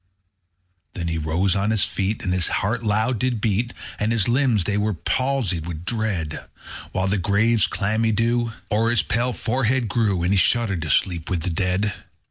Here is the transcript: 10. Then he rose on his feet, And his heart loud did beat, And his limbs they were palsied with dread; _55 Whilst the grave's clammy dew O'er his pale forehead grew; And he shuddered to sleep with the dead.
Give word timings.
10. 0.95 1.05
Then 1.05 1.13
he 1.13 1.19
rose 1.19 1.55
on 1.55 1.69
his 1.69 1.83
feet, 1.83 2.23
And 2.23 2.33
his 2.33 2.47
heart 2.47 2.81
loud 2.81 3.19
did 3.19 3.39
beat, 3.39 3.71
And 3.99 4.11
his 4.11 4.27
limbs 4.27 4.63
they 4.63 4.75
were 4.75 4.95
palsied 4.95 5.67
with 5.67 5.85
dread; 5.85 6.29
_55 6.87 6.89
Whilst 6.93 7.11
the 7.11 7.17
grave's 7.19 7.67
clammy 7.67 8.11
dew 8.11 8.51
O'er 8.71 8.89
his 8.89 9.03
pale 9.03 9.31
forehead 9.31 9.87
grew; 9.87 10.23
And 10.23 10.33
he 10.33 10.37
shuddered 10.39 10.81
to 10.81 10.89
sleep 10.89 11.29
with 11.29 11.41
the 11.43 11.51
dead. 11.51 11.93